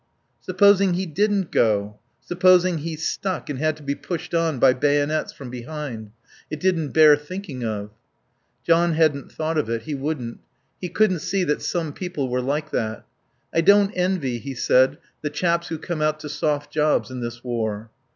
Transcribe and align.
Supposing 0.39 0.95
he 0.95 1.05
didn't 1.05 1.51
go, 1.51 1.99
supposing 2.21 2.79
he 2.79 2.95
stuck, 2.95 3.51
and 3.51 3.59
had 3.59 3.77
to 3.77 3.83
be 3.83 3.93
pushed 3.93 4.33
on, 4.33 4.57
by 4.57 4.73
bayonets, 4.73 5.31
from 5.31 5.51
behind? 5.51 6.09
It 6.49 6.59
didn't 6.59 6.89
bear 6.89 7.15
thinking 7.15 7.63
of. 7.63 7.91
John 8.65 8.93
hadn't 8.93 9.31
thought 9.31 9.59
of 9.59 9.69
it. 9.69 9.83
He 9.83 9.93
wouldn't. 9.93 10.39
He 10.79 10.89
couldn't 10.89 11.19
see 11.19 11.43
that 11.43 11.61
some 11.61 11.93
people 11.93 12.29
were 12.29 12.41
like 12.41 12.71
that. 12.71 13.05
"I 13.53 13.61
don't 13.61 13.93
envy," 13.95 14.39
he 14.39 14.55
said, 14.55 14.97
"the 15.21 15.29
chaps 15.29 15.67
who 15.67 15.77
come 15.77 16.01
out 16.01 16.19
to 16.21 16.29
soft 16.29 16.73
jobs 16.73 17.11
in 17.11 17.19
this 17.19 17.43
war." 17.43 17.91